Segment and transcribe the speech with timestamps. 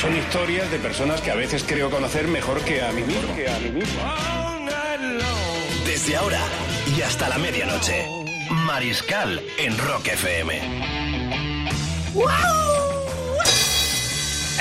[0.00, 3.34] Son historias de personas que a veces creo conocer mejor que a mí mismo.
[5.86, 6.40] Desde ahora
[6.96, 8.06] y hasta la medianoche.
[8.66, 10.60] Mariscal en Rock FM.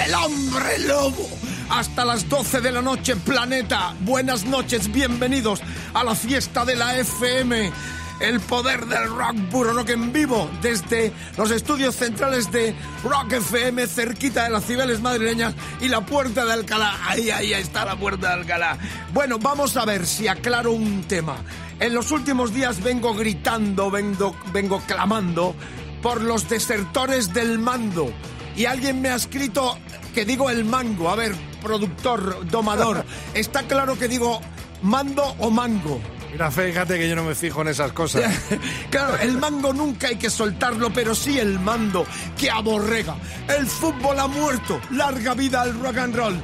[0.05, 1.29] El hombre lobo.
[1.69, 3.93] Hasta las 12 de la noche, planeta.
[3.99, 5.61] Buenas noches, bienvenidos
[5.93, 7.71] a la fiesta de la FM.
[8.19, 13.85] El poder del rock puro rock en vivo desde los estudios centrales de Rock FM,
[13.87, 16.97] cerquita de las Cibeles madrileñas y la puerta de Alcalá.
[17.07, 18.77] Ahí, ahí está la puerta de Alcalá.
[19.13, 21.35] Bueno, vamos a ver si aclaro un tema.
[21.79, 25.53] En los últimos días vengo gritando, vengo, vengo clamando
[26.01, 28.13] por los desertores del mando.
[28.55, 29.77] Y alguien me ha escrito
[30.13, 31.09] que digo el mango.
[31.09, 34.39] A ver, productor, domador, ¿está claro que digo
[34.81, 35.99] mando o mango?
[36.31, 38.23] Mira, fíjate que yo no me fijo en esas cosas.
[38.89, 42.05] Claro, el mango nunca hay que soltarlo, pero sí el mando
[42.37, 43.15] que aborrega.
[43.47, 44.79] El fútbol ha muerto.
[44.91, 46.41] Larga vida al rock and roll.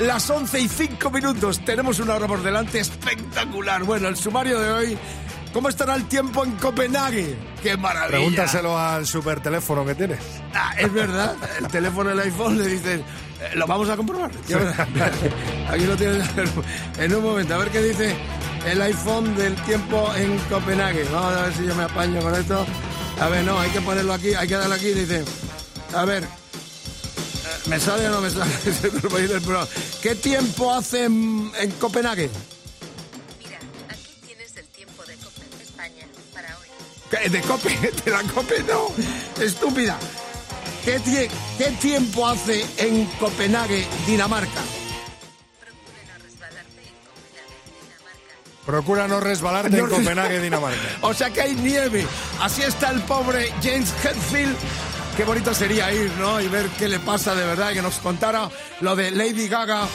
[0.00, 1.64] Las 11 y 5 minutos.
[1.64, 3.84] Tenemos una hora por delante espectacular.
[3.84, 4.98] Bueno, el sumario de hoy.
[5.54, 7.36] ¿Cómo estará el tiempo en Copenhague?
[7.62, 8.08] ¡Qué maravilla!
[8.08, 10.18] Pregúntaselo al super teléfono que tienes.
[10.52, 13.04] Ah, es verdad, el teléfono del iPhone le dicen,
[13.40, 14.32] eh, lo vamos a comprobar.
[15.70, 16.28] Aquí lo tienes
[16.98, 18.16] en un momento, a ver qué dice
[18.66, 21.04] el iPhone del tiempo en Copenhague.
[21.04, 22.66] Vamos a ver si yo me apaño con esto.
[23.20, 25.24] A ver, no, hay que ponerlo aquí, hay que darle aquí, dice,
[25.94, 26.26] a ver, eh,
[27.66, 28.50] ¿me sale o no me sale?
[30.02, 32.28] ¿Qué tiempo hace en, en Copenhague?
[33.38, 33.58] Mira,
[33.88, 36.66] aquí tienes el tiempo de Copa España para hoy.
[37.10, 37.28] ¿Qué?
[37.30, 37.92] ¿De Cope?
[38.04, 38.62] ¿De la Cope?
[38.64, 38.88] No,
[39.42, 39.96] estúpida.
[40.84, 44.60] ¿Qué, tie- qué tiempo hace en Copenhague, Dinamarca?
[48.66, 50.78] Procura no resbalarte en no Copenhague, Dinamarca.
[51.02, 52.06] O sea que hay nieve.
[52.40, 54.56] Así está el pobre James Hetfield.
[55.16, 56.40] Qué bonito sería ir, ¿no?
[56.40, 57.72] Y ver qué le pasa de verdad.
[57.72, 58.48] Que nos contara
[58.80, 59.86] lo de Lady Gaga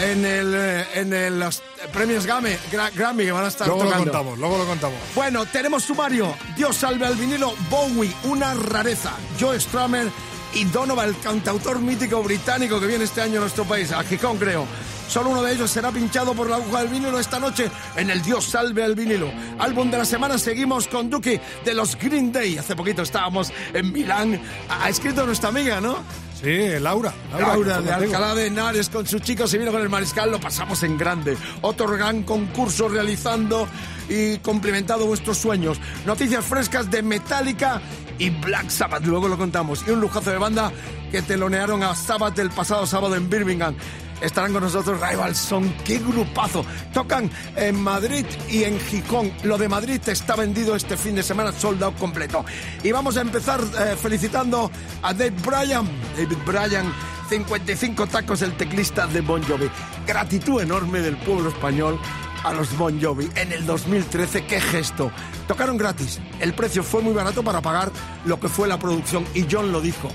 [0.00, 1.60] en el, eh, en el- los
[1.92, 4.98] premios Grammy, Gra- Grammy que van a estar Luego lo contamos, luego lo contamos.
[5.14, 6.32] Bueno, tenemos sumario.
[6.56, 7.54] Dios salve al vinilo.
[7.70, 9.12] Bowie, una rareza.
[9.40, 10.06] Joe Strummer
[10.54, 14.36] y Donovan, el cantautor mítico británico que viene este año a nuestro país, a Gijón
[14.36, 14.66] creo.
[15.08, 18.22] Solo uno de ellos será pinchado por la aguja del vinilo esta noche en el
[18.22, 19.30] Dios salve al vinilo.
[19.58, 22.58] Álbum de la semana seguimos con Duki de los Green Day.
[22.58, 24.40] Hace poquito estábamos en Milán.
[24.68, 25.96] Ha escrito nuestra amiga, ¿no?
[26.40, 27.12] Sí, Laura.
[27.36, 27.90] Laura de.
[27.90, 31.36] Alcalá de Henares con sus chicos y vino con el mariscal, lo pasamos en grande.
[31.62, 33.66] Otro gran concurso realizando
[34.08, 35.80] y complementado vuestros sueños.
[36.06, 37.80] Noticias frescas de Metallica
[38.18, 39.84] y Black Sabbath, luego lo contamos.
[39.86, 40.70] Y un lujazo de banda
[41.10, 43.74] que telonearon a Sabbath el pasado sábado en Birmingham.
[44.20, 46.64] Estarán con nosotros Rival Son, qué grupazo.
[46.92, 49.32] Tocan en Madrid y en Gijón.
[49.44, 52.44] Lo de Madrid está vendido este fin de semana, soldado completo.
[52.82, 54.70] Y vamos a empezar eh, felicitando
[55.02, 55.88] a Dave Bryan.
[56.16, 56.92] David Bryan,
[57.28, 59.70] 55 tacos, el teclista de Bon Jovi.
[60.06, 61.98] Gratitud enorme del pueblo español
[62.44, 64.46] a los Bon Jovi en el 2013.
[64.46, 65.10] ¡Qué gesto!
[65.46, 66.20] Tocaron gratis.
[66.40, 67.90] El precio fue muy barato para pagar
[68.24, 70.08] lo que fue la producción y John lo dijo.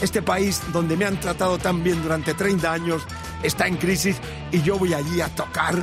[0.00, 3.02] Este país donde me han tratado tan bien durante 30 años
[3.42, 4.16] está en crisis
[4.52, 5.74] y yo voy allí a tocar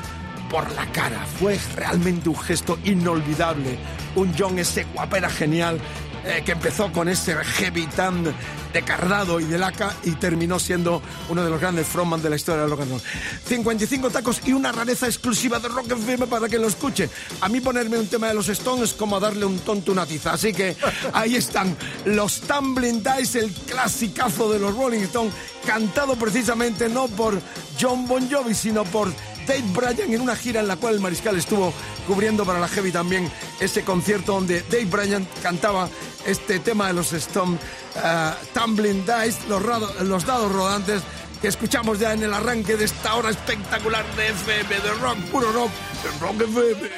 [0.50, 1.26] por la cara.
[1.40, 3.78] Fue realmente un gesto inolvidable.
[4.16, 5.80] Un John ese guapera genial
[6.26, 8.34] eh, que empezó con ese heavy tan
[8.76, 12.36] de Carrado y de Laca y terminó siendo uno de los grandes frontman de la
[12.36, 13.02] historia del rock and roll.
[13.48, 17.10] 55 tacos y una rareza exclusiva de Rock FM para que lo escuchen.
[17.40, 20.34] A mí ponerme un tema de los Stones es como darle un tonto una tiza.
[20.34, 20.76] Así que
[21.14, 25.34] ahí están los Tumbling Dice, el clasicazo de los Rolling Stones,
[25.66, 27.40] cantado precisamente no por
[27.80, 29.10] John Bon Jovi, sino por
[29.48, 31.74] Dave Bryan en una gira en la cual el mariscal estuvo
[32.08, 35.90] cubriendo para la Heavy también ese concierto donde Dave Bryan cantaba
[36.26, 37.60] este tema de los Stones,
[37.96, 41.02] eh, Tumbling Dice, los, rado- los dados rodantes
[41.42, 45.52] que escuchamos ya en el arranque de esta hora espectacular de FM, de rock, puro
[45.52, 45.70] rock,
[46.04, 46.90] de rock FM.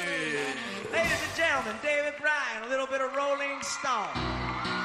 [0.90, 4.77] Ladies and gentlemen, David Bryan, a little bit of Rolling Stone.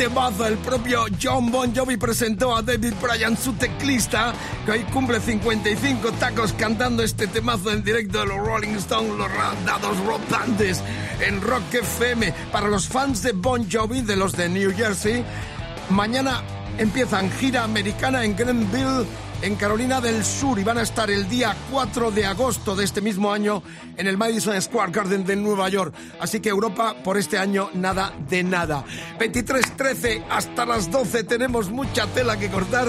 [0.00, 0.46] Temazo.
[0.46, 4.32] El propio John Bon Jovi presentó a David Bryan, su teclista,
[4.64, 9.28] que hoy cumple 55 tacos cantando este temazo en directo de los Rolling Stones, los
[9.66, 10.82] dados rompantes
[11.20, 12.32] en Rock FM.
[12.50, 15.22] Para los fans de Bon Jovi, de los de New Jersey,
[15.90, 16.40] mañana
[16.78, 19.04] empiezan gira americana en Greenville
[19.42, 23.00] en Carolina del Sur y van a estar el día 4 de agosto de este
[23.00, 23.62] mismo año
[23.96, 25.94] en el Madison Square Garden de Nueva York.
[26.20, 28.84] Así que Europa por este año nada de nada.
[29.18, 32.88] 23-13 hasta las 12 tenemos mucha tela que cortar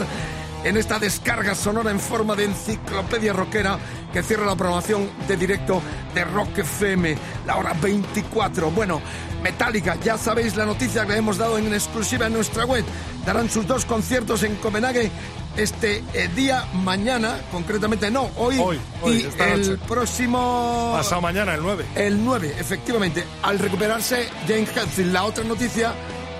[0.63, 3.79] en esta descarga sonora en forma de enciclopedia rockera
[4.13, 5.81] que cierra la programación de directo
[6.13, 7.15] de Rock FM,
[7.45, 8.69] la hora 24.
[8.71, 9.01] Bueno,
[9.41, 12.85] Metallica, ya sabéis la noticia que le hemos dado en exclusiva en nuestra web.
[13.25, 15.09] Darán sus dos conciertos en Copenhague
[15.57, 19.83] este eh, día, mañana, concretamente no, hoy, Hoy, hoy, y esta el noche.
[19.87, 20.93] próximo...
[20.95, 21.85] Pasado mañana, el 9.
[21.95, 23.23] El 9, efectivamente.
[23.43, 25.93] Al recuperarse James Hetfield, la otra noticia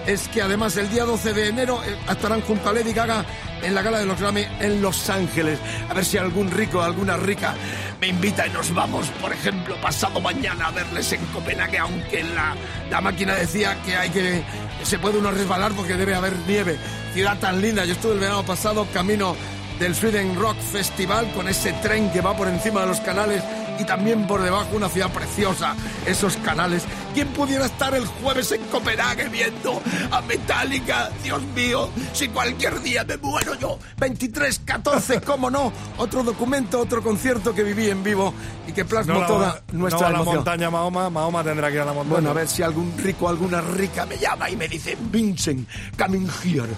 [0.06, 3.26] es que además el día 12 de enero eh, estarán junto a Lady Gaga
[3.62, 5.60] en la gala de los Grammy en Los Ángeles.
[5.90, 7.54] A ver si algún rico, alguna rica
[8.00, 12.56] me invita y nos vamos, por ejemplo, pasado mañana a verles en Copenhague, aunque la,
[12.90, 14.44] la máquina decía que hay que
[14.84, 16.78] se puede uno resbalar porque debe haber nieve.
[17.14, 17.86] Ciudad tan linda.
[17.86, 19.36] Yo estuve el verano pasado camino
[19.80, 23.44] del Sweden Rock Festival con ese tren que va por encima de los canales
[23.80, 25.76] y también por debajo una ciudad preciosa,
[26.06, 26.84] esos canales.
[27.14, 31.10] ¿Quién pudiera estar el jueves en Copenhague viendo a Metallica?
[31.24, 33.78] Dios mío, si cualquier día me muero yo.
[33.98, 35.72] 23, 14, cómo no.
[35.98, 38.34] Otro documento, otro concierto que viví en vivo
[38.68, 40.36] y que plasmó No la- toda nuestra no a la emoción.
[40.36, 42.14] montaña Mahoma, Mahoma tendrá que ir a la montaña.
[42.14, 46.28] Bueno, a ver si algún rico, alguna rica me llama y me dice, Vincent, coming
[46.44, 46.70] here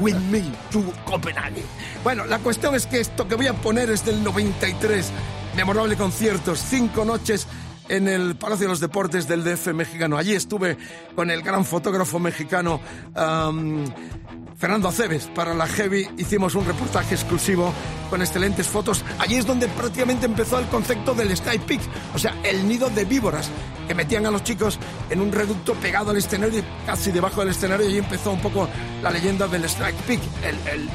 [0.00, 1.62] with me to Copenhague.
[2.02, 5.10] Bueno, la cuestión es que esto que voy a poner es del 93.
[5.56, 7.46] Memorable conciertos, cinco noches
[7.88, 10.16] en el Palacio de los Deportes del DF mexicano.
[10.16, 10.78] Allí estuve
[11.14, 12.80] con el gran fotógrafo mexicano
[13.14, 13.84] am,
[14.56, 16.08] Fernando Aceves para la Heavy.
[16.16, 17.72] Hicimos un reportaje exclusivo
[18.08, 19.04] con excelentes fotos.
[19.18, 21.82] Allí es donde prácticamente empezó el concepto del Sky Peak,
[22.14, 23.50] o sea, el nido de víboras,
[23.86, 24.78] que metían a los chicos
[25.10, 27.88] en un reducto pegado al escenario casi debajo del escenario.
[27.88, 28.68] Y empezó un poco
[29.02, 30.90] la leyenda del Strike Peak, el, el-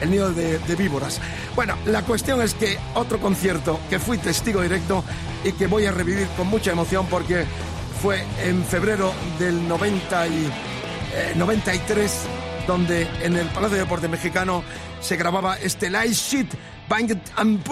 [0.00, 1.20] el- nido de, víboras.
[1.54, 5.04] Bueno, la cuestión es que otro concierto que fui testigo directo
[5.44, 7.44] y que voy a revivir con mucha emoción porque
[8.02, 10.46] fue en febrero del 90 y,
[11.14, 12.12] eh, 93
[12.66, 14.62] donde en el Palacio de Deporte Mexicano
[15.00, 16.46] se grababa este Live Sheet
[16.92, 17.64] Banged and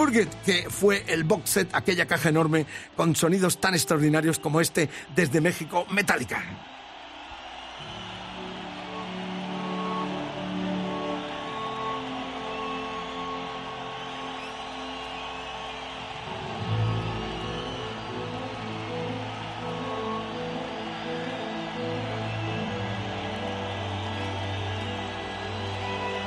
[0.43, 5.39] que fue el box set, aquella caja enorme con sonidos tan extraordinarios como este desde
[5.39, 6.70] México, Metallica.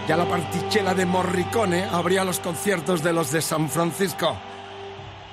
[0.07, 4.37] Ya la partichela de Morricone abría los conciertos de los de San Francisco.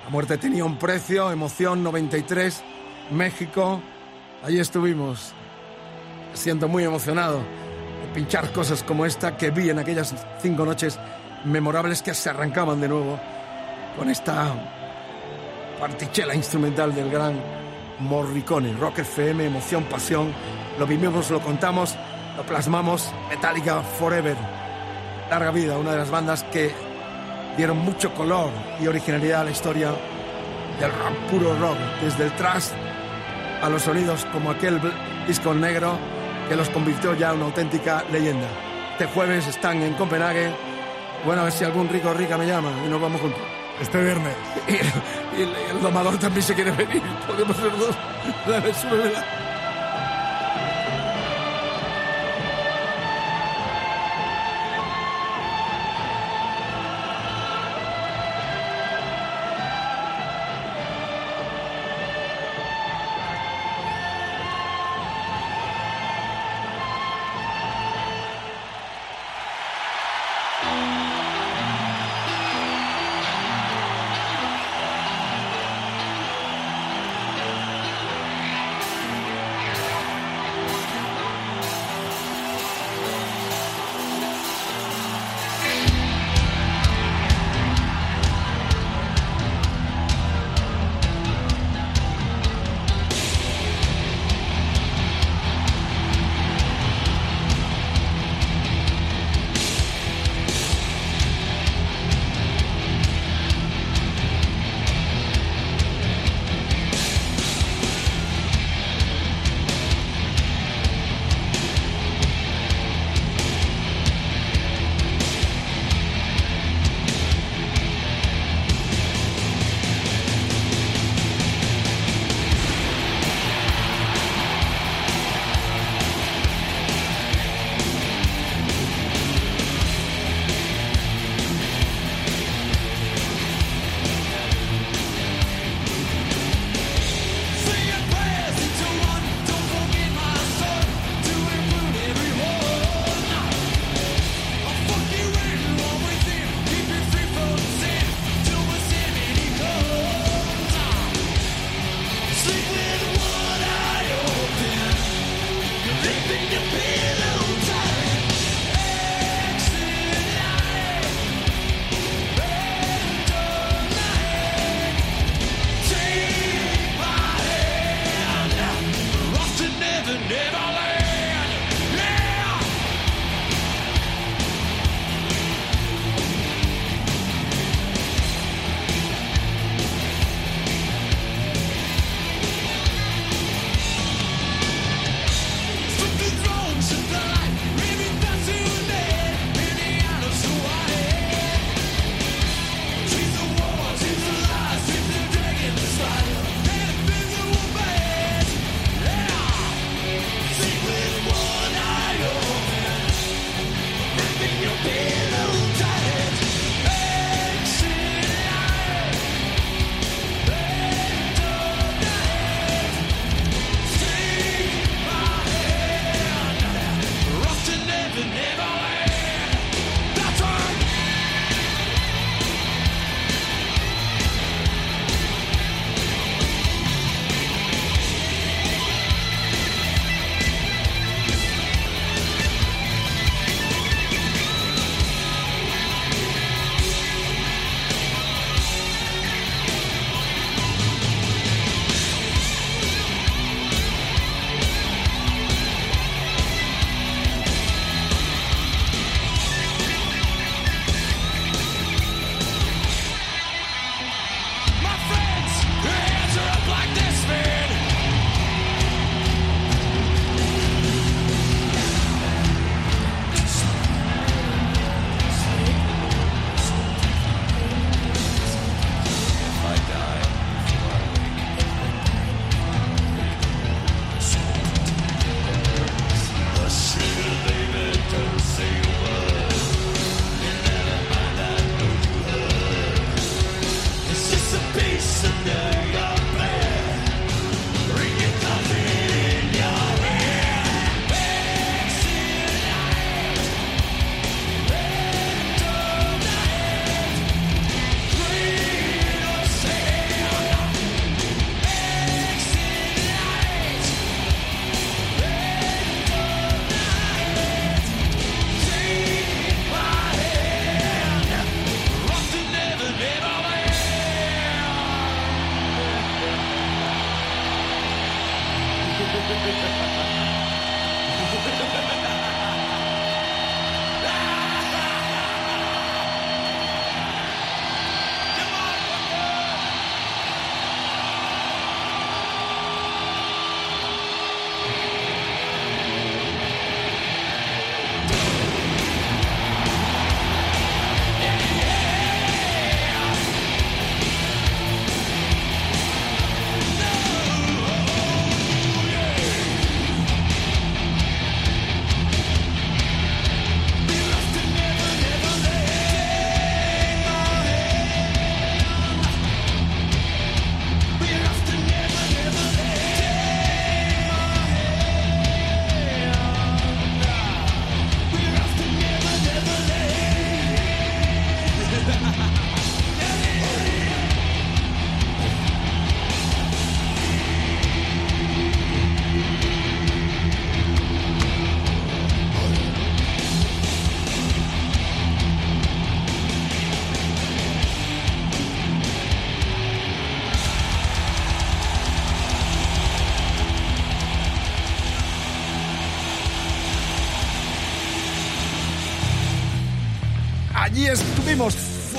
[0.06, 2.64] La muerte tenía un precio, emoción 93,
[3.12, 3.82] México.
[4.42, 5.34] Allí estuvimos,
[6.34, 10.98] siendo muy emocionado de pinchar cosas como esta que vi en aquellas cinco noches
[11.44, 13.20] memorables que se arrancaban de nuevo
[13.98, 14.54] con esta
[15.82, 17.38] partichela instrumental del gran
[18.00, 18.72] Morricone.
[18.72, 20.34] Rock FM, emoción, pasión.
[20.80, 21.98] Lo vivimos, lo contamos,
[22.38, 23.12] lo plasmamos.
[23.30, 24.61] Metallica Forever
[25.32, 26.74] larga vida, una de las bandas que
[27.56, 28.50] dieron mucho color
[28.82, 29.94] y originalidad a la historia
[30.78, 32.66] del rock, puro rock, desde el thrash
[33.62, 34.82] a los sonidos como aquel
[35.26, 35.98] disco negro
[36.50, 38.46] que los convirtió ya en una auténtica leyenda.
[38.92, 40.52] Este jueves están en Copenhague.
[41.26, 43.42] Bueno, a ver si algún rico rica me llama y nos vamos juntos.
[43.80, 44.36] Este viernes.
[45.34, 47.02] Y, el, el domador también se quiere venir.
[47.26, 47.96] Podemos ser dos.
[48.46, 49.41] Dale, súbemela.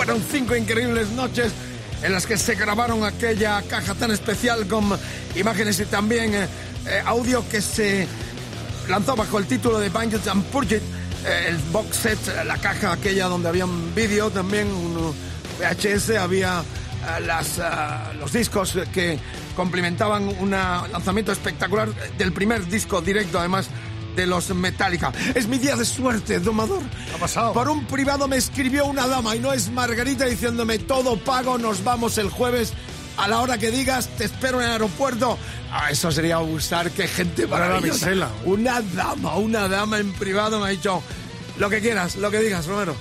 [0.04, 1.52] Fueron cinco increíbles noches
[2.02, 4.98] en las que se grabaron aquella caja tan especial con
[5.36, 6.48] imágenes y también eh,
[6.88, 8.08] eh, audio que se
[8.88, 10.82] lanzó bajo el título de Bangers and Purge It,
[11.24, 15.14] eh, el box set, la caja aquella donde había un vídeo también, un
[15.60, 16.64] VHS, había
[17.02, 19.20] eh, las, ah, los discos que
[19.54, 21.88] complementaban un lanzamiento espectacular
[22.18, 23.68] del primer disco directo además
[24.16, 25.12] de los Metallica.
[25.34, 26.82] Es mi día de suerte, domador.
[27.14, 27.52] ha pasado?
[27.52, 31.82] Por un privado me escribió una dama y no es Margarita diciéndome todo pago, nos
[31.84, 32.72] vamos el jueves
[33.16, 35.38] a la hora que digas, te espero en el aeropuerto.
[35.70, 38.06] Ah, eso sería gustar, qué gente Para la maravillosa.
[38.06, 38.30] misela.
[38.44, 41.02] Una dama, una dama en privado me ha dicho,
[41.58, 42.94] lo que quieras, lo que digas, Romero.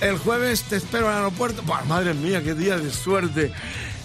[0.00, 1.62] El jueves te espero en el aeropuerto.
[1.62, 3.52] Buah, madre mía, qué día de suerte.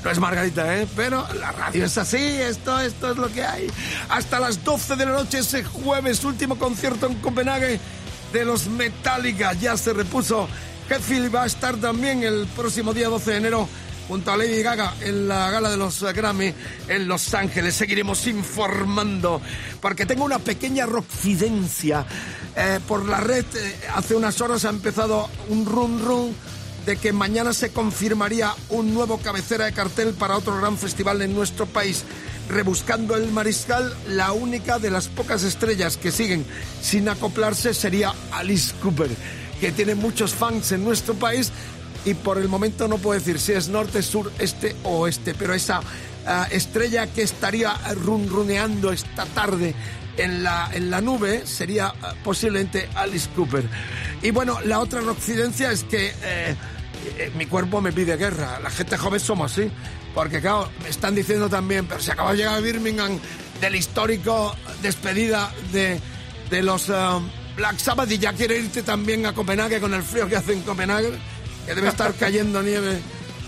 [0.03, 0.87] No es Margarita, ¿eh?
[0.95, 3.67] Pero la radio es así, esto, esto es lo que hay.
[4.09, 7.79] Hasta las 12 de la noche ese jueves, último concierto en Copenhague
[8.31, 9.53] de los Metallica.
[9.53, 10.47] Ya se repuso.
[10.89, 13.67] Hetfield va a estar también el próximo día 12 de enero
[14.07, 16.53] junto a Lady Gaga en la gala de los Grammy
[16.87, 17.75] en Los Ángeles.
[17.75, 19.41] Seguiremos informando
[19.81, 22.05] porque tengo una pequeña rockcidencia.
[22.55, 26.35] Eh, por la red eh, hace unas horas ha empezado un run run
[26.87, 31.35] de que mañana se confirmaría un nuevo cabecera de cartel para otro gran festival en
[31.35, 32.05] nuestro país.
[32.47, 36.45] Rebuscando el Mariscal, la única de las pocas estrellas que siguen
[36.81, 39.09] sin acoplarse sería Alice Cooper,
[39.59, 41.51] que tiene muchos fans en nuestro país
[42.05, 45.53] y por el momento no puedo decir si es norte, sur, este o oeste, pero
[45.53, 45.81] esa
[46.25, 49.75] ah, estrella que estaría runruneando esta tarde
[50.15, 53.65] en la, en la nube sería ah, posiblemente Alice Cooper.
[54.21, 56.55] Y bueno, la otra occidencia es que eh,
[57.35, 58.59] mi cuerpo me pide guerra.
[58.61, 59.69] La gente joven somos así.
[60.13, 63.19] Porque claro, me están diciendo también, pero se acaba de llegar a Birmingham
[63.61, 65.99] del histórico despedida de,
[66.49, 67.19] de los ah,
[67.55, 70.61] Black Sabbath y ya quiere irte también a Copenhague con el frío que hace en
[70.61, 71.11] Copenhague,
[71.67, 72.99] que debe estar cayendo nieve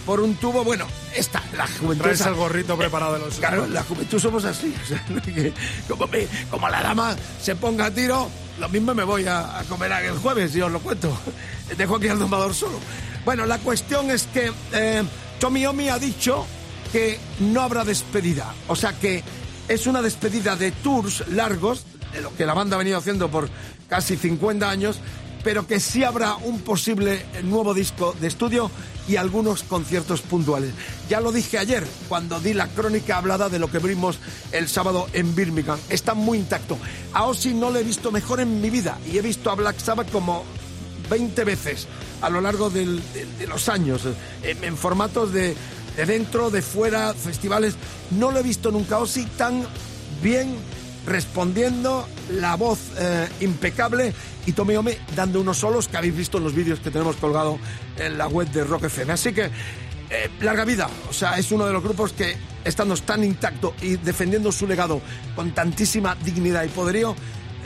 [0.06, 0.64] por un tubo.
[0.64, 2.04] Bueno, esta, la juventud.
[2.04, 4.72] Traes el gorrito preparado de los Claro, la juventud somos así.
[4.84, 5.52] o sea, que
[5.88, 9.64] como, me- como la dama se ponga a tiro, lo mismo me voy a, a
[9.64, 11.18] comer el jueves y os lo cuento.
[11.76, 12.80] Dejo aquí al domador solo.
[13.30, 15.04] Bueno, la cuestión es que eh,
[15.40, 16.48] Tommy Omi ha dicho
[16.92, 18.56] que no habrá despedida.
[18.68, 19.24] O sea que
[19.68, 21.86] es una despedida de tours largos,
[22.24, 23.48] lo que la banda ha venido haciendo por
[23.88, 25.00] casi 50 años,
[25.44, 28.72] pero que sí habrá un posible nuevo disco de estudio
[29.08, 30.74] y algunos conciertos puntuales.
[31.08, 34.18] Ya lo dije ayer cuando di la crónica hablada de lo que vimos
[34.52, 35.78] el sábado en Birmingham.
[35.90, 36.80] Está muy intacto.
[37.14, 39.78] A Ozzy no le he visto mejor en mi vida y he visto a Black
[39.78, 40.46] Sabbath como
[41.10, 41.88] 20 veces
[42.22, 43.02] a lo largo del-
[43.38, 44.02] de, los años,
[44.44, 45.56] eh, en, formatos de,
[45.98, 47.76] de dentro, de fuera, festivales.
[48.12, 49.00] No lo he visto nunca a
[49.38, 49.66] tan
[50.22, 50.56] bien
[51.06, 54.14] respondiendo, la voz eh, impecable
[54.46, 54.76] y Tommy
[55.16, 57.58] dando unos solos que habéis visto en los vídeos que tenemos colgado
[57.98, 59.14] en la web de Rock FM.
[59.14, 63.24] Así que eh, larga vida, o sea, es uno de los grupos que estando tan
[63.24, 65.02] intacto y defendiendo su legado
[65.36, 67.16] con tantísima dignidad y poderío,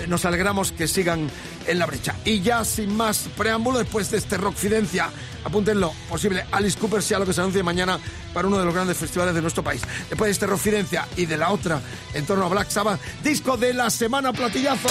[0.08, 1.30] nos alegramos que sigan
[1.68, 2.16] en la brecha.
[2.26, 5.10] Y ya sin más preámbulo, después de este Rockfidencia,
[5.44, 8.00] apúntenlo, posible Alice Cooper sea lo que se anuncie mañana
[8.34, 9.82] para uno de los grandes festivales de nuestro país.
[10.10, 11.82] Después de este Rockfidencia y de la otra
[12.14, 14.90] en torno a Black Sabbath, disco de la semana platillazo.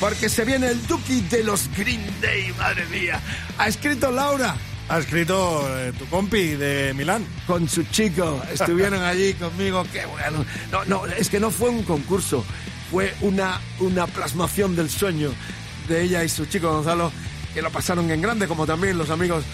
[0.00, 3.20] Porque se viene el Duki de los Green Day, madre mía.
[3.58, 4.56] Ha escrito Laura
[4.88, 7.26] Ha escrito eh, tu compi de Milán.
[7.46, 10.44] Con su chico, estuvieron allí conmigo, qué bueno.
[10.72, 12.44] No, no, es que no fue un concurso,
[12.90, 15.32] fue una, una plasmación del sueño
[15.88, 17.12] de ella y su chico Gonzalo,
[17.54, 19.44] que lo pasaron en grande, como también los amigos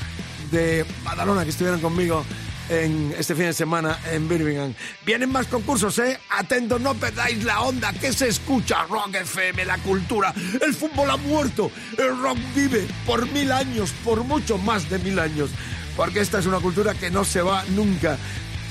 [0.50, 2.24] de Badalona que estuvieron conmigo
[2.68, 4.74] en este fin de semana en Birmingham.
[5.04, 6.18] Vienen más concursos, ¿eh?
[6.30, 8.84] Atentos, no perdáis la onda que se escucha.
[8.84, 10.34] Rock FM, la cultura.
[10.60, 11.70] El fútbol ha muerto.
[11.96, 15.50] El rock vive por mil años, por mucho más de mil años.
[15.96, 18.18] Porque esta es una cultura que no se va nunca.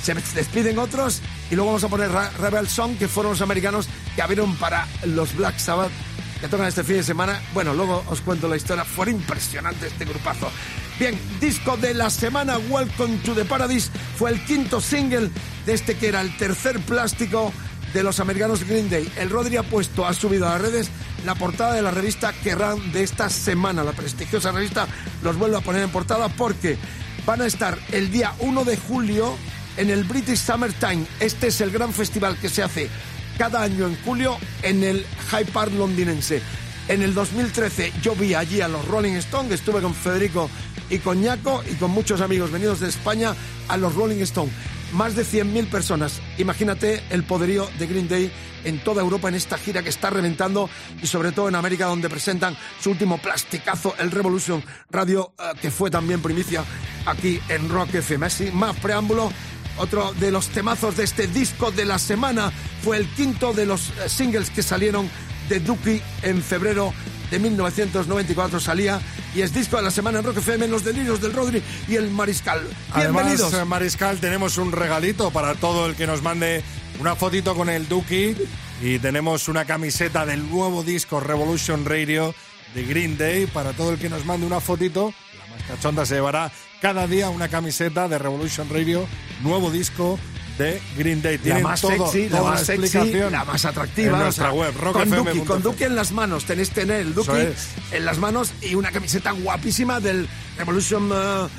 [0.05, 4.21] Se despiden otros y luego vamos a poner Rebel Song, que fueron los americanos que
[4.21, 5.91] abrieron para los Black Sabbath
[6.39, 7.41] que tocan este fin de semana.
[7.55, 8.85] Bueno, luego os cuento la historia.
[8.85, 10.51] Fue impresionante este grupazo.
[10.99, 15.31] Bien, disco de la semana, Welcome to the Paradise, fue el quinto single
[15.65, 17.51] de este que era el tercer plástico
[17.91, 19.11] de los americanos Green Day.
[19.17, 20.91] El Rodri ha puesto, ha subido a las redes
[21.25, 23.83] la portada de la revista Kerrang de esta semana.
[23.83, 24.87] La prestigiosa revista
[25.23, 26.77] los vuelve a poner en portada porque
[27.25, 29.35] van a estar el día 1 de julio
[29.77, 31.05] en el British Summertime.
[31.19, 32.89] Este es el gran festival que se hace
[33.37, 36.41] cada año en julio en el Hyde Park londinense.
[36.87, 40.49] En el 2013 yo vi allí a los Rolling Stones, estuve con Federico
[40.89, 43.35] y con Ñaco y con muchos amigos venidos de España
[43.67, 44.53] a los Rolling Stones.
[44.93, 46.21] Más de 100.000 personas.
[46.37, 48.31] Imagínate el poderío de Green Day
[48.63, 50.69] en toda Europa en esta gira que está reventando
[51.01, 55.71] y sobre todo en América donde presentan su último plasticazo, el Revolution Radio, eh, que
[55.71, 56.63] fue también primicia
[57.05, 58.25] aquí en Rock FM.
[58.27, 59.31] Así, más preámbulo,
[59.77, 62.51] otro de los temazos de este disco de la semana
[62.83, 65.09] fue el quinto de los eh, singles que salieron
[65.49, 66.93] de Duki en febrero
[67.29, 68.99] de 1994 salía
[69.33, 72.09] y es disco de la semana en Rock FM, Los Delirios del Rodri y el
[72.09, 72.61] Mariscal.
[72.95, 73.53] Bienvenidos.
[73.53, 76.63] Además, Mariscal, tenemos un regalito para todo el que nos mande
[76.99, 78.35] una fotito con el Duki
[78.81, 82.33] y tenemos una camiseta del nuevo disco Revolution Radio
[82.73, 85.13] de Green Day para todo el que nos mande una fotito.
[85.39, 89.07] La más cachonda se llevará cada día una camiseta de Revolution Radio,
[89.41, 90.19] nuevo disco
[90.57, 91.39] de Green Day.
[91.43, 94.17] la más sexy, la más sexy, la más atractiva.
[94.17, 96.45] En nuestra web, con, Duki, con Duki en las manos.
[96.45, 97.49] Tenéis tener el Duki
[97.91, 101.49] en las manos y una camiseta guapísima del Revolution uh, uh,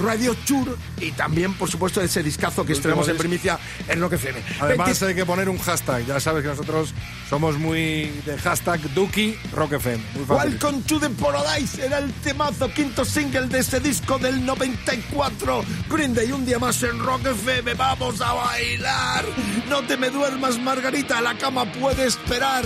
[0.00, 3.58] Radio Tour y también, por supuesto, ese discazo que estrenamos en primicia
[3.88, 4.42] en Rock FM.
[4.60, 6.06] Además, hay que poner un hashtag.
[6.06, 6.94] Ya sabes que nosotros
[7.28, 10.02] somos muy de hashtag Duki Rock FM.
[10.28, 15.64] Welcome to the Paradise era el temazo, quinto single de ese disco del 94.
[15.90, 17.74] Green Day, un día más en Rock FM.
[17.74, 19.24] Vamos a bailar.
[19.68, 21.20] No te me duermas, Margarita.
[21.20, 22.64] La cama puede esperar.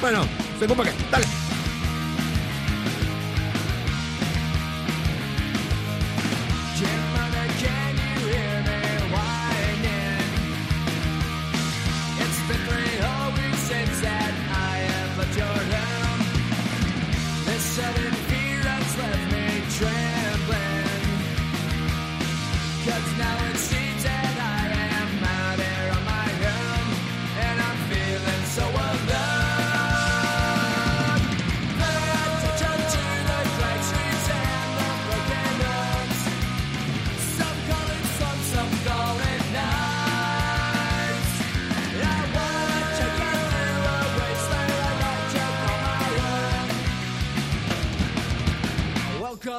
[0.00, 0.26] Bueno,
[0.58, 0.96] se para qué.
[1.10, 1.45] Dale.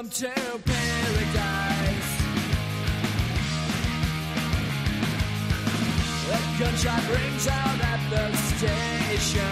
[0.08, 2.12] Welcome to paradise.
[6.32, 9.44] A gunshot rings out at the station.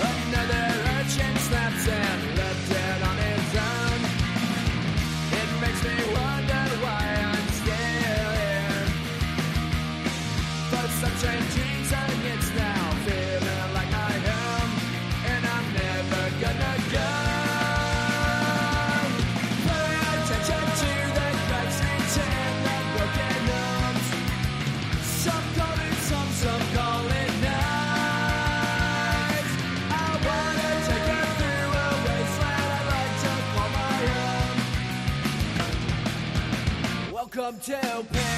[0.00, 2.39] Another urchin snaps and
[37.40, 38.29] Welcome to paradise.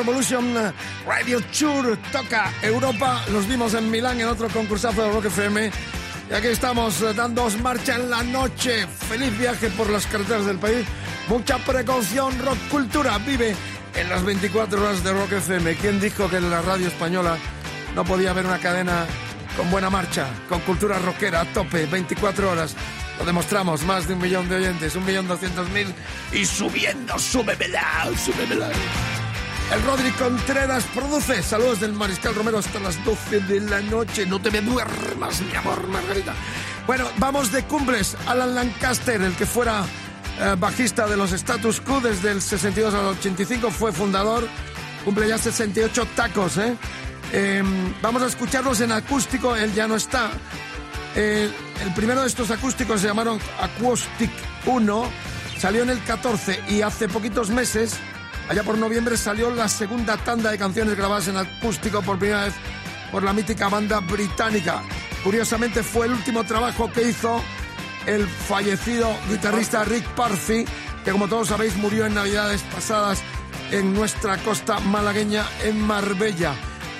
[0.00, 0.54] Revolution
[1.06, 3.22] Radio Tour toca Europa.
[3.30, 5.70] Los vimos en Milán en otro concursazo de Rock FM.
[6.30, 8.86] Y aquí estamos eh, dándoos marcha en la noche.
[8.86, 10.86] Feliz viaje por las carreteras del país.
[11.28, 13.54] Mucha precaución, rock cultura vive
[13.94, 15.74] en las 24 horas de Rock FM.
[15.74, 17.36] ¿Quién dijo que en la radio española
[17.94, 19.04] no podía haber una cadena
[19.54, 22.74] con buena marcha, con cultura rockera a tope, 24 horas?
[23.18, 25.94] Lo demostramos, más de un millón de oyentes, un millón doscientos mil
[26.32, 28.70] y subiendo, súbemela, súbemela.
[29.72, 31.42] El Rodri Contreras produce.
[31.44, 34.26] Saludos del Mariscal Romero hasta las 12 de la noche.
[34.26, 36.34] No te me duermas, mi amor, Margarita.
[36.88, 38.16] Bueno, vamos de cumbres.
[38.26, 39.84] Alan Lancaster, el que fuera
[40.40, 44.48] eh, bajista de los Status Quo desde el 62 al 85, fue fundador.
[45.04, 46.76] Cumple ya 68 tacos, ¿eh?
[47.32, 47.62] Eh,
[48.02, 49.54] vamos a escucharlos en acústico.
[49.54, 50.30] Él ya no está.
[51.14, 51.48] Eh,
[51.80, 54.32] el primero de estos acústicos se llamaron Acoustic
[54.66, 55.10] 1.
[55.58, 58.00] Salió en el 14 y hace poquitos meses
[58.48, 62.54] Allá por noviembre salió la segunda tanda de canciones grabadas en acústico por primera vez
[63.10, 64.82] por la mítica banda británica.
[65.22, 67.42] Curiosamente fue el último trabajo que hizo
[68.06, 70.64] el fallecido guitarrista Rick Parfi,
[71.04, 73.22] que como todos sabéis murió en navidades pasadas
[73.70, 76.54] en nuestra costa malagueña en Marbella.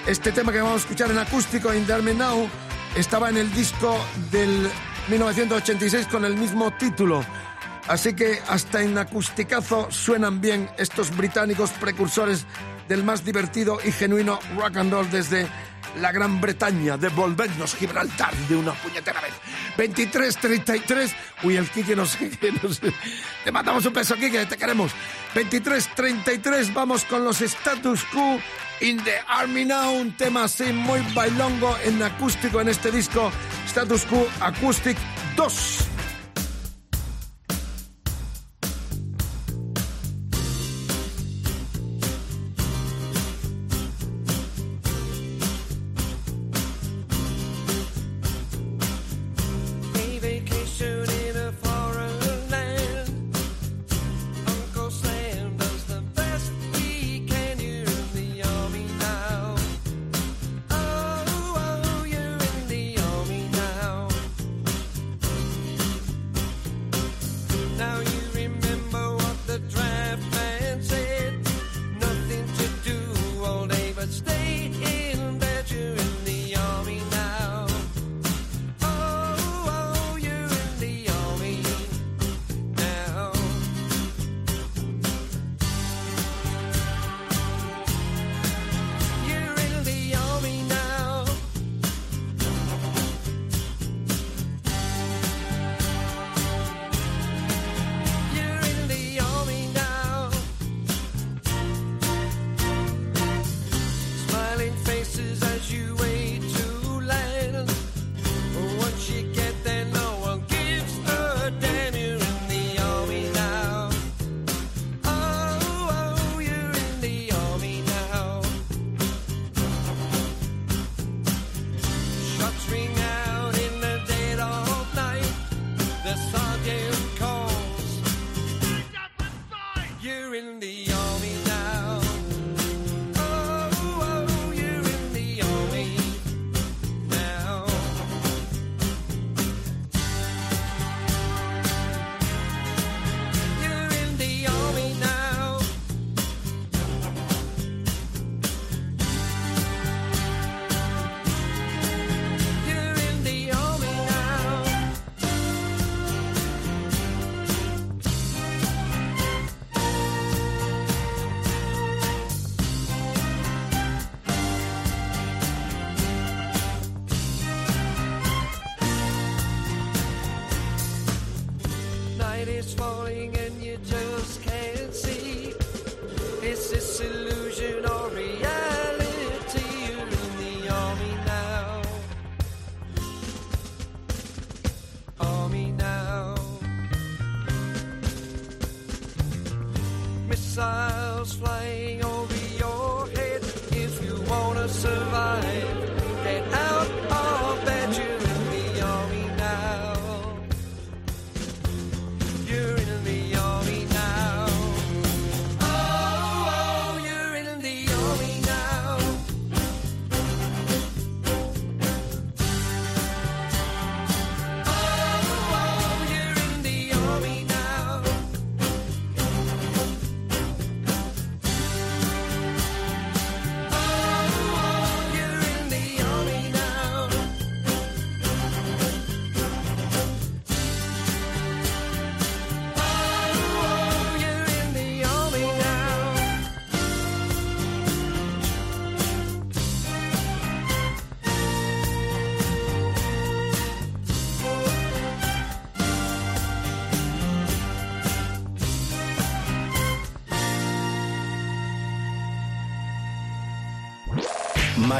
[0.07, 2.49] Este tema que vamos a escuchar en acústico, In the Now,
[2.95, 3.99] estaba en el disco
[4.31, 4.69] del
[5.09, 7.25] 1986 con el mismo título.
[7.91, 12.47] Así que hasta en acusticazo suenan bien estos británicos precursores
[12.89, 15.49] del más divertido y genuino rock and roll desde
[16.01, 16.97] la Gran Bretaña.
[16.97, 19.33] Devolvernos Gibraltar de una puñetera vez.
[19.77, 21.13] 23-33.
[21.43, 22.17] Uy, el Kike nos,
[22.63, 22.81] nos-
[23.45, 24.93] Te mandamos un beso, Kike, te queremos.
[25.35, 28.39] 23-33, vamos con los status quo.
[28.83, 33.31] In the Army Now, un tema así muy bailongo en acústico en este disco.
[33.67, 34.97] Status Quo Acoustic
[35.37, 35.90] 2.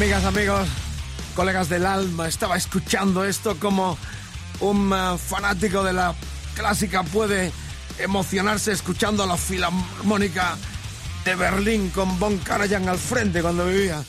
[0.00, 0.66] Amigas, amigos,
[1.34, 3.98] colegas del alma, estaba escuchando esto como
[4.60, 6.14] un uh, fanático de la
[6.56, 7.52] clásica puede
[7.98, 10.56] emocionarse escuchando a la Filarmónica
[11.26, 14.02] de Berlín con Von Karajan al frente cuando vivía.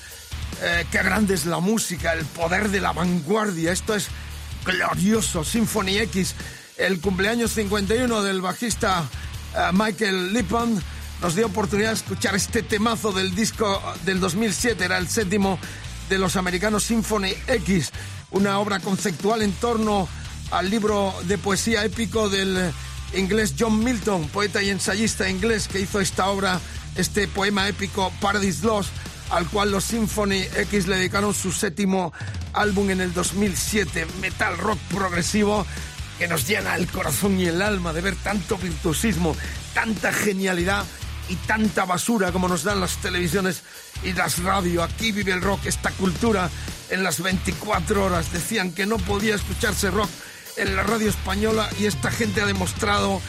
[0.62, 3.74] Eh, qué grande es la música, el poder de la vanguardia.
[3.74, 4.08] Esto es
[4.64, 5.44] glorioso.
[5.44, 6.36] Symphony X,
[6.78, 10.82] el cumpleaños 51 del bajista uh, Michael Lippon
[11.22, 15.60] nos dio oportunidad de escuchar este temazo del disco del 2007, era el séptimo
[16.12, 17.92] de los americanos Symphony X,
[18.32, 20.10] una obra conceptual en torno
[20.52, 22.74] al libro de poesía épico del
[23.14, 26.60] inglés John Milton, poeta y ensayista inglés que hizo esta obra,
[26.98, 28.90] este poema épico Paradise Lost,
[29.30, 32.12] al cual los Symphony X le dedicaron su séptimo
[32.52, 35.66] álbum en el 2007, metal rock progresivo
[36.20, 39.34] que nos llena el corazón y el alma de ver tanto virtuosismo,
[39.74, 40.84] tanta genialidad
[41.32, 43.64] y tanta basura como nos dan las televisiones
[44.04, 44.84] y las radio.
[44.84, 46.50] Aquí vive el rock, esta cultura
[46.90, 48.34] en las 24 horas.
[48.34, 50.10] Decían que no podía escucharse rock
[50.58, 53.22] en la radio española y esta gente ha demostrado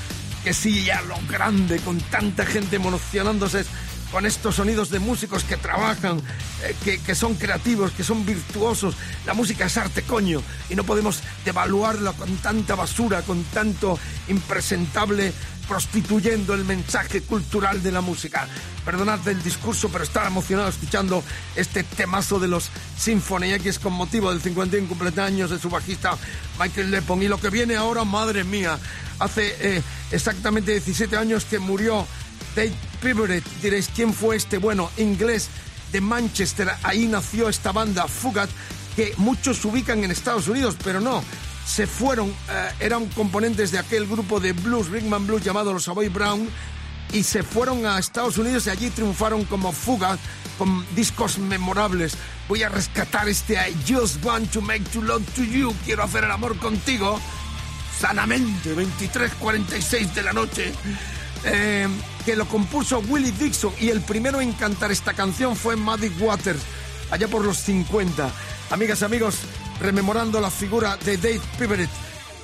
[0.43, 3.65] que sí, ya lo grande, con tanta gente emocionándose
[4.11, 6.19] con estos sonidos de músicos que trabajan,
[6.65, 8.95] eh, que, que, son creativos, que son virtuosos.
[9.25, 13.99] La música es arte, coño, y no podemos devaluarla con tanta basura, con tanto
[14.29, 15.33] impresentable
[15.73, 18.47] prostituyendo el mensaje cultural de la música.
[18.85, 21.25] Perdonad el discurso, pero estaba emocionado escuchando
[21.57, 22.69] este temazo de los
[22.99, 26.19] Symphony X con motivo del 51 cumpleaños de su bajista
[26.61, 27.23] Michael Lepon.
[27.23, 28.79] Y lo que viene ahora, madre mía,
[29.19, 32.07] hace eh, exactamente 17 años que murió
[32.55, 33.45] Dave Piverett.
[33.63, 34.59] Diréis, ¿quién fue este?
[34.59, 35.49] Bueno, inglés
[35.91, 36.71] de Manchester.
[36.83, 38.51] Ahí nació esta banda, Fugat,
[38.95, 41.25] que muchos ubican en Estados Unidos, pero no
[41.73, 46.11] se fueron, eh, eran componentes de aquel grupo de blues, Rickman Blues llamado los Savoy
[46.11, 46.47] Brown,
[47.15, 50.19] y se fueron a Estados Unidos y allí triunfaron como fuga
[50.59, 52.13] con discos memorables.
[52.47, 56.25] Voy a rescatar este I Just Want to Make to Love to You, quiero hacer
[56.25, 57.19] el amor contigo,
[57.99, 60.75] sanamente, 23.46 de la noche.
[61.45, 61.89] Eh,
[62.27, 66.61] que lo compuso Willie Dixon y el primero en cantar esta canción fue Muddy Waters,
[67.11, 68.31] allá por los 50.
[68.71, 69.39] Amigas, amigos,
[69.81, 71.91] rememorando la figura de Dave Piverett.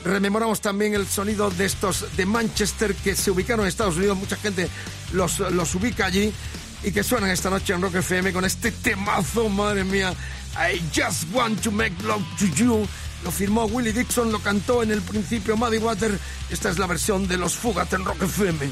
[0.05, 4.17] Rememoramos también el sonido de estos de Manchester que se ubicaron en Estados Unidos.
[4.17, 4.69] Mucha gente
[5.13, 6.33] los, los ubica allí
[6.83, 10.15] y que suenan esta noche en Rock FM con este temazo, madre mía.
[10.57, 12.87] I just want to make love to you.
[13.25, 16.19] Lo firmó Willie Dixon, lo cantó en el principio Muddy Water.
[16.51, 18.71] Esta es la versión de los Fugat en Rock FM.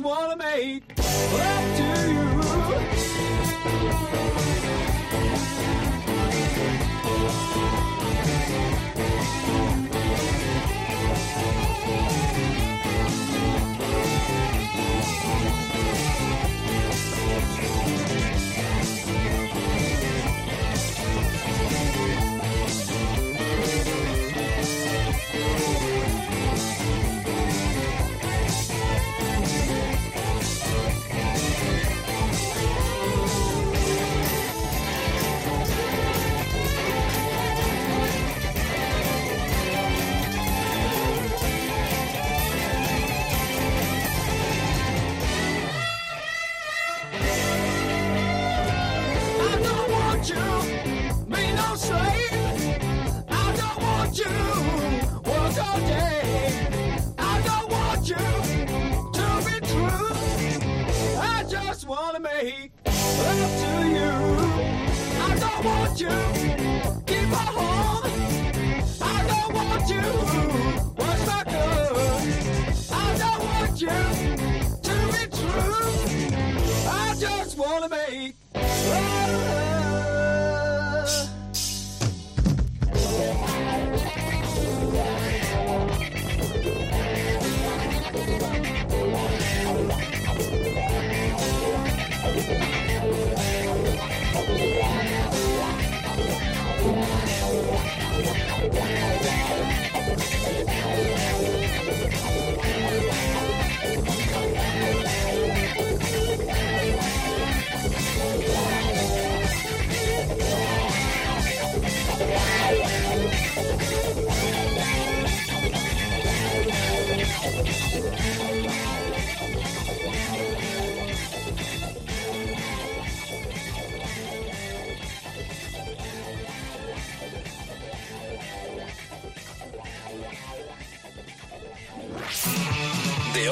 [0.00, 2.29] wanna make love to you.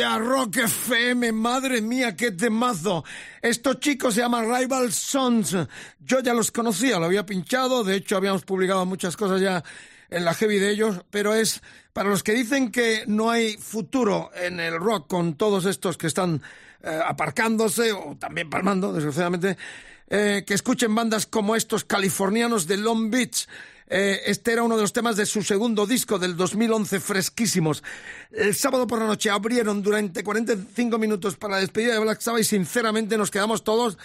[0.00, 3.04] Rock FM, madre mía, qué temazo.
[3.42, 5.54] Estos chicos se llaman Rival Sons.
[5.98, 9.62] Yo ya los conocía, lo había pinchado, de hecho habíamos publicado muchas cosas ya
[10.08, 11.60] en la heavy de ellos, pero es
[11.92, 16.06] para los que dicen que no hay futuro en el rock con todos estos que
[16.06, 16.42] están
[16.82, 19.58] eh, aparcándose o también palmando, desgraciadamente,
[20.08, 23.46] eh, que escuchen bandas como estos californianos de Long Beach.
[23.92, 27.82] Eh, este era uno de los temas de su segundo disco del 2011, fresquísimos.
[28.30, 32.42] El sábado por la noche abrieron durante 45 minutos para la despedida de Black Sabbath
[32.42, 33.98] y sinceramente nos quedamos todos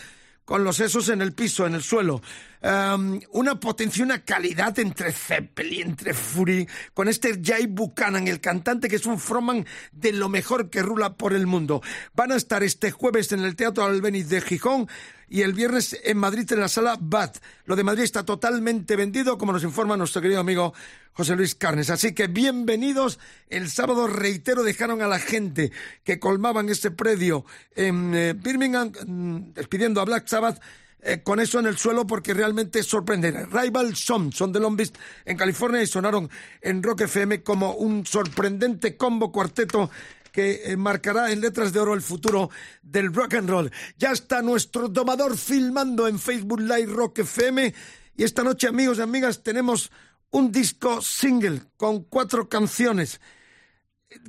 [0.43, 2.23] con los sesos en el piso, en el suelo.
[2.65, 8.95] Una potencia, una calidad entre Zeppelin, entre Fury, con este Jay Buchanan, el cantante que
[8.95, 11.83] es un frontman de lo mejor que rula por el mundo.
[12.15, 14.87] Van a estar este jueves en el Teatro Albeniz de Gijón
[15.29, 17.37] y el viernes en Madrid en la sala BAT.
[17.65, 20.73] Lo de Madrid está totalmente vendido, como nos informa nuestro querido amigo
[21.13, 21.91] José Luis Carnes.
[21.91, 23.19] Así que bienvenidos.
[23.47, 25.71] El sábado, reitero, dejaron a la gente
[26.03, 27.45] que colmaban ese predio
[27.75, 30.59] en eh, Birmingham, mm, despidiendo a Black Sabbath.
[31.07, 33.45] Eh, con eso en el suelo porque realmente es sorprendente.
[33.45, 34.91] Rival Son, son de Long Beach
[35.23, 36.27] en California y sonaron
[36.61, 39.91] en Rock FM como un sorprendente combo cuarteto
[40.31, 42.49] que eh, marcará en letras de oro el futuro
[42.81, 43.71] del rock and roll.
[43.99, 47.71] Ya está nuestro domador filmando en Facebook Live Rock FM
[48.17, 49.91] y esta noche, amigos y amigas, tenemos
[50.31, 53.21] un disco single con cuatro canciones.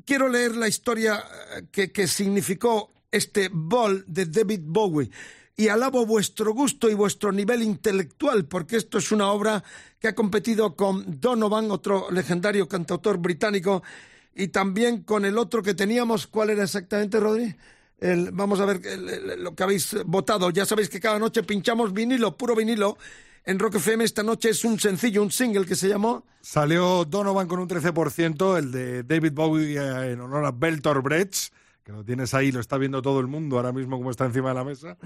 [0.04, 1.24] Quiero leer la historia
[1.56, 5.10] eh, que, que significó este Ball de David Bowie
[5.56, 9.64] y alabo vuestro gusto y vuestro nivel intelectual, porque esto es una obra
[9.98, 13.82] que ha competido con Donovan, otro legendario cantautor británico,
[14.34, 16.26] y también con el otro que teníamos.
[16.26, 17.56] ¿Cuál era exactamente, Rodri?
[18.32, 18.82] Vamos a ver
[19.38, 20.50] lo que habéis votado.
[20.50, 22.98] Ya sabéis que cada noche pinchamos vinilo, puro vinilo.
[23.46, 27.46] En Rock FM esta noche es un sencillo, un single que se llamó Salió Donovan
[27.46, 31.52] con un 13%, el de David Bowie eh, en honor a Beltor Brecht,
[31.86, 34.48] que lo tienes ahí, lo está viendo todo el mundo ahora mismo como está encima
[34.48, 34.96] de la mesa.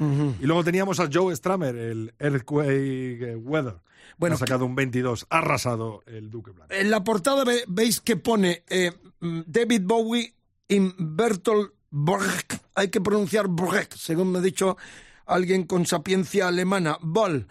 [0.41, 3.77] Y luego teníamos a Joe Stramer, el Earthquake Weather.
[4.17, 6.73] Bueno, ha sacado un 22, ha arrasado el Duque Blanco.
[6.73, 10.35] En la portada ve- veis que pone eh, mm, David Bowie
[10.69, 12.55] in Bertolt Brecht.
[12.75, 14.79] Hay que pronunciar Brecht, según me ha dicho
[15.27, 16.97] alguien con sapiencia alemana.
[17.03, 17.47] Boll.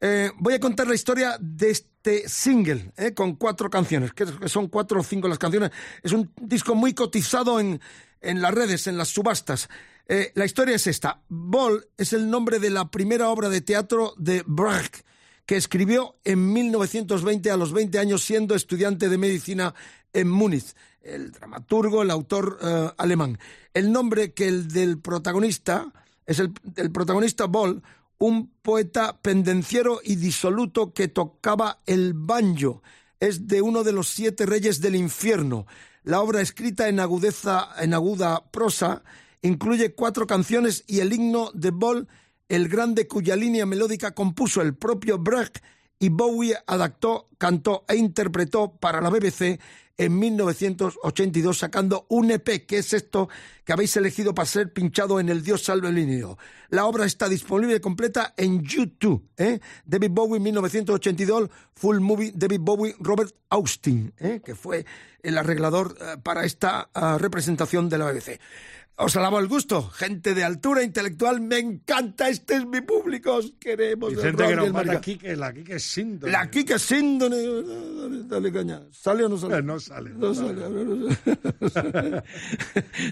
[0.00, 4.68] Eh, voy a contar la historia de este single, eh, con cuatro canciones, que son
[4.68, 5.70] cuatro o cinco las canciones.
[6.02, 7.78] Es un disco muy cotizado en,
[8.20, 9.68] en las redes, en las subastas.
[10.08, 11.22] Eh, la historia es esta.
[11.28, 15.04] Boll es el nombre de la primera obra de teatro de Brecht
[15.46, 19.74] que escribió en 1920 a los 20 años siendo estudiante de medicina
[20.12, 20.74] en Múnich.
[21.02, 23.38] El dramaturgo, el autor eh, alemán.
[23.74, 25.92] El nombre que el del protagonista
[26.26, 27.82] es el, el protagonista Boll,
[28.18, 32.82] un poeta pendenciero y disoluto que tocaba el banjo.
[33.18, 35.66] Es de uno de los siete reyes del infierno.
[36.02, 39.02] La obra escrita en agudeza, en aguda prosa,
[39.42, 42.08] incluye cuatro canciones y el himno de Boll
[42.48, 45.58] el grande cuya línea melódica compuso el propio Brecht
[46.00, 49.60] y Bowie adaptó, cantó e interpretó para la BBC
[49.96, 53.28] en 1982 sacando un EP, que es esto
[53.64, 56.38] que habéis elegido para ser pinchado en El Dios salve el niño.
[56.70, 59.28] La obra está disponible completa en YouTube.
[59.36, 59.60] ¿eh?
[59.84, 64.40] David Bowie 1982, Full Movie David Bowie, Robert Austin, ¿eh?
[64.44, 64.86] que fue
[65.22, 68.40] el arreglador eh, para esta ah, representación de la BBC.
[69.02, 73.52] Os alabo el gusto, gente de altura intelectual, me encanta, este es mi público, os
[73.58, 74.14] queremos.
[74.14, 76.30] Gente que nos marica- Kike, la Kike Síndone.
[76.32, 79.56] La Kike Síndone, dale, dale caña, ¿sale o no sale?
[79.56, 80.60] Eh, no sale, No no sale.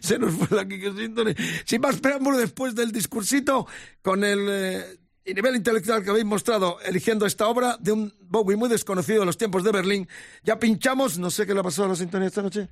[0.03, 1.35] Se nos fue la Kike Síndone.
[1.65, 3.67] Sin más preámbulo, después del discursito,
[4.03, 4.47] con el...
[4.49, 4.85] eh,
[5.25, 9.27] y nivel intelectual que habéis mostrado eligiendo esta obra de un Bowie muy desconocido de
[9.27, 10.09] los tiempos de Berlín,
[10.43, 12.69] ya pinchamos, no sé qué le ha pasado a la sintonía esta noche,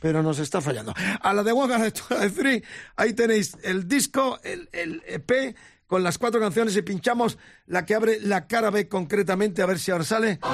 [0.00, 0.94] pero nos está fallando.
[1.20, 2.62] A la de Gonna Do Three,
[2.96, 7.94] ahí tenéis el disco, el, el EP, con las cuatro canciones y pinchamos la que
[7.94, 10.38] abre la cara B concretamente, a ver si ahora sale.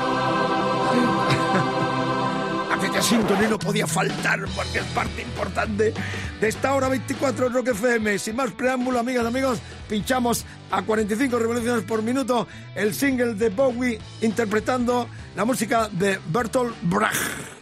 [2.73, 5.95] Aquella sintonía no podía faltar porque es parte importante
[6.41, 8.19] de esta hora 24 en Rock FM.
[8.19, 13.99] Sin más preámbulo, amigas, amigos, pinchamos a 45 revoluciones por minuto el single de Bowie
[14.23, 17.54] interpretando la música de Bertolt Brecht.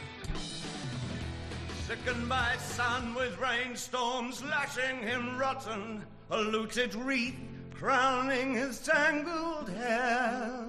[2.05, 7.39] Sickened by sun with rainstorms lashing him rotten, a looted wreath
[7.75, 10.65] crowning his tangled hair.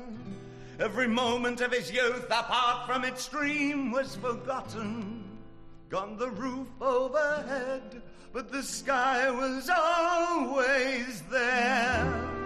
[0.80, 5.24] Every moment of his youth, apart from its dream, was forgotten.
[5.90, 12.43] Gone the roof overhead, but the sky was always there.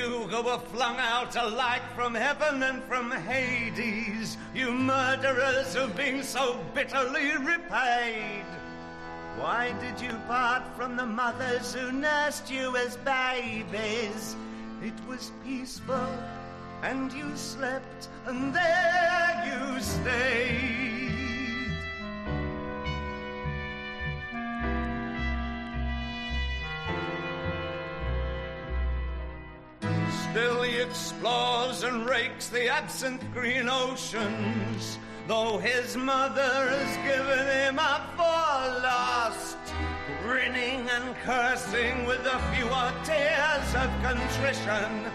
[0.00, 6.22] You who were flung out alike from heaven and from Hades, you murderers who've been
[6.22, 8.46] so bitterly repaid.
[9.36, 14.36] Why did you part from the mothers who nursed you as babies?
[14.82, 16.08] It was peaceful,
[16.82, 20.89] and you slept, and there you stayed.
[30.30, 37.80] Still he explores and rakes the absent green oceans, though his mother has given him
[37.80, 39.58] up for lost.
[40.22, 45.10] Grinning and cursing with the fewer tears of contrition,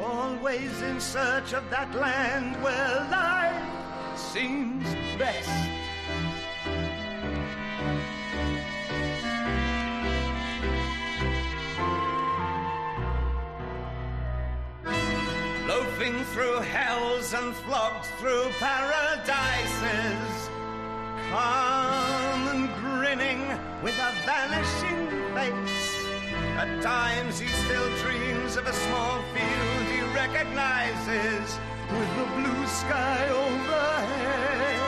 [0.00, 4.84] always in search of that land where life seems
[5.18, 5.71] best.
[16.10, 20.50] Through hells and flogged through paradises,
[21.30, 23.46] calm and grinning
[23.84, 26.04] with a vanishing face.
[26.58, 31.58] At times he still dreams of a small field he recognizes
[31.92, 34.81] with the blue sky overhead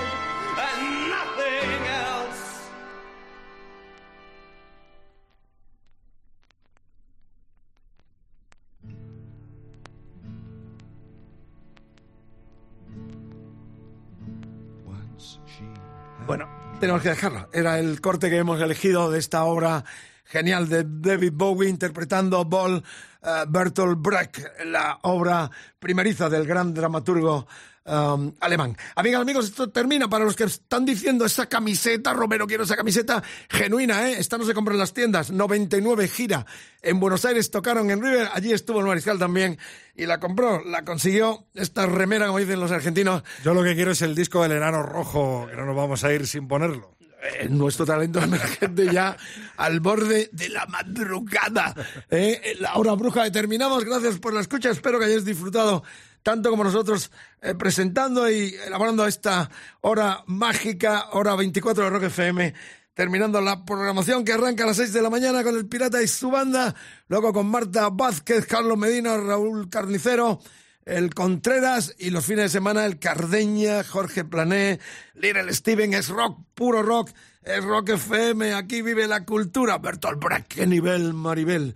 [16.27, 16.49] Bueno,
[16.81, 17.49] tenemos que dejarlo.
[17.53, 19.85] Era el corte que hemos elegido de esta obra
[20.25, 22.83] genial de David Bowie interpretando Ball
[23.23, 27.47] uh, Bertolt Brecht, la obra primeriza del gran dramaturgo
[27.85, 28.77] um, alemán.
[28.95, 33.23] Amigas, amigos, esto termina para los que están diciendo esa camiseta, Romero, quiero esa camiseta
[33.49, 34.17] genuina, ¿eh?
[34.19, 36.47] Esta no se compra en las tiendas, 99 gira.
[36.83, 39.59] En Buenos Aires tocaron en River, allí estuvo el Mariscal también
[39.97, 43.23] y la compró, la consiguió, esta remera, como dicen los argentinos.
[43.43, 46.13] Yo lo que quiero es el disco del enano rojo, que no nos vamos a
[46.13, 46.95] ir sin ponerlo.
[47.25, 49.17] Eh, nuestro talento emergente ya
[49.57, 51.75] al borde de la madrugada.
[52.11, 52.55] ¿eh?
[52.61, 53.83] La hora bruja terminamos.
[53.85, 54.69] Gracias por la escucha.
[54.69, 55.83] Espero que hayáis disfrutado
[56.25, 57.13] tanto como nosotros
[57.43, 59.51] eh, presentando y elaborando esta
[59.83, 62.55] hora mágica, hora 24 de Rock FM.
[62.95, 66.09] Terminando la programación que arranca a las 6 de la mañana con el Pirata y
[66.09, 66.75] su banda,
[67.09, 70.41] luego con Marta Vázquez, Carlos Medina, Raúl Carnicero,
[70.87, 74.81] el Contreras y los fines de semana el Cardeña, Jorge Plané,
[75.15, 77.11] Little Steven, es rock, puro rock,
[77.43, 81.75] es rock FM, aquí vive la cultura, Bertolt Brecht, qué nivel, Maribel.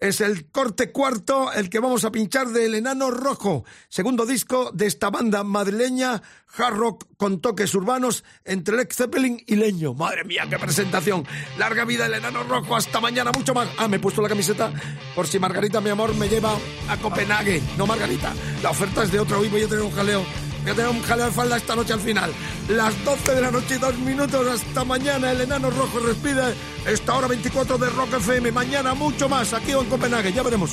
[0.00, 4.86] Es el corte cuarto, el que vamos a pinchar del Enano Rojo, segundo disco de
[4.86, 6.22] esta banda madrileña,
[6.56, 9.92] hard rock con toques urbanos entre Led Zeppelin y Leño.
[9.92, 11.26] Madre mía, qué presentación.
[11.58, 13.68] Larga vida el Enano Rojo, hasta mañana, mucho más.
[13.76, 14.72] Ah, me he puesto la camiseta
[15.14, 16.56] por si Margarita, mi amor, me lleva
[16.88, 17.62] a Copenhague.
[17.76, 18.32] No, Margarita,
[18.62, 20.24] la oferta es de otro, hoy voy a tener un jaleo.
[20.62, 22.32] Voy a tener un jaleo de falda esta noche al final.
[22.68, 24.46] Las 12 de la noche y dos minutos.
[24.46, 25.32] Hasta mañana.
[25.32, 26.54] El enano rojo respide
[26.86, 28.52] esta hora 24 de Rock FM.
[28.52, 30.32] Mañana mucho más aquí en Copenhague.
[30.32, 30.72] Ya veremos.